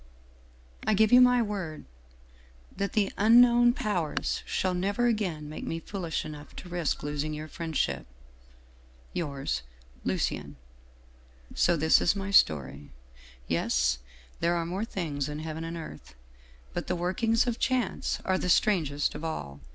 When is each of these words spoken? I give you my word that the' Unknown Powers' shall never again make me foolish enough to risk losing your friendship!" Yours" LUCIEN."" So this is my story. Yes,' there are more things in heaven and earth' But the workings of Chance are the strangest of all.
I 0.87 0.95
give 0.95 1.11
you 1.11 1.21
my 1.21 1.43
word 1.43 1.85
that 2.75 2.93
the' 2.93 3.13
Unknown 3.27 3.71
Powers' 3.71 4.41
shall 4.47 4.73
never 4.73 5.05
again 5.05 5.47
make 5.47 5.63
me 5.63 5.79
foolish 5.79 6.25
enough 6.25 6.55
to 6.55 6.69
risk 6.69 7.03
losing 7.03 7.35
your 7.35 7.47
friendship!" 7.47 8.07
Yours" 9.13 9.61
LUCIEN."" 10.03 10.55
So 11.63 11.77
this 11.77 12.01
is 12.01 12.15
my 12.15 12.31
story. 12.31 12.89
Yes,' 13.47 13.99
there 14.39 14.55
are 14.55 14.65
more 14.65 14.85
things 14.85 15.29
in 15.29 15.37
heaven 15.37 15.63
and 15.63 15.77
earth' 15.77 16.15
But 16.73 16.87
the 16.87 16.95
workings 16.95 17.45
of 17.45 17.59
Chance 17.59 18.21
are 18.25 18.39
the 18.39 18.49
strangest 18.49 19.13
of 19.13 19.23
all. 19.23 19.59